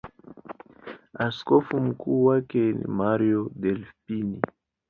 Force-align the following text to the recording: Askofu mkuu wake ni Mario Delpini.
Askofu 1.15 1.79
mkuu 1.81 2.25
wake 2.25 2.59
ni 2.59 2.85
Mario 2.87 3.51
Delpini. 3.55 4.41